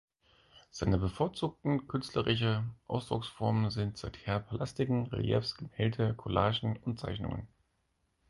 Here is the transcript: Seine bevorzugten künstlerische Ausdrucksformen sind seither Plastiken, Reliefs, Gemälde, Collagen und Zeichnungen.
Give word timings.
Seine 0.71 0.97
bevorzugten 0.97 1.87
künstlerische 1.87 2.63
Ausdrucksformen 2.87 3.69
sind 3.69 3.99
seither 3.99 4.39
Plastiken, 4.39 5.05
Reliefs, 5.05 5.55
Gemälde, 5.57 6.15
Collagen 6.15 6.75
und 6.77 6.99
Zeichnungen. 6.99 7.47